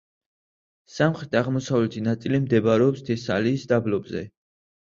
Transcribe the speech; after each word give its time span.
სამხრეთ-აღმოსავლეთი 0.93 2.03
ნაწილი 2.09 2.41
მდებარეობს 2.47 3.07
თესალიის 3.13 3.69
დაბლობზე. 3.77 4.29